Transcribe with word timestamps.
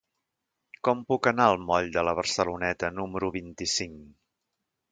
Com 0.87 1.03
puc 1.11 1.29
anar 1.31 1.45
al 1.49 1.59
moll 1.67 1.91
de 1.99 2.05
la 2.09 2.15
Barceloneta 2.21 2.91
número 2.97 3.33
vint-i-cinc? 3.39 4.01